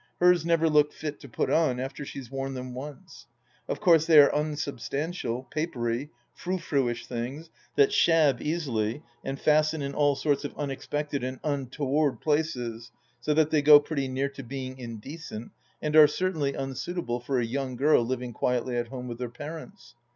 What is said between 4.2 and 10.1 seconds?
unsubstantial, papery, frou frouish things that" shab" easily and fasten in